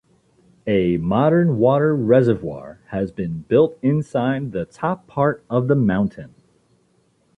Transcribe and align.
A 0.65 0.97
modern 0.97 1.59
water 1.59 1.95
reservoir 1.95 2.81
has 2.87 3.11
been 3.11 3.43
built 3.47 3.77
inside 3.83 4.51
the 4.51 4.65
top 4.65 5.05
part 5.05 5.45
of 5.47 5.67
the 5.67 5.75
mountain. 5.75 6.33